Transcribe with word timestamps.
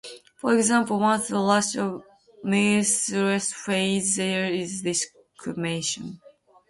For 0.35 0.55
example, 0.55 0.97
once 0.99 1.27
the 1.27 1.37
rash 1.39 1.75
of 1.77 2.01
measles 2.43 3.53
fades, 3.53 4.15
there 4.15 4.51
is 4.51 4.81
desquamation. 4.81 6.17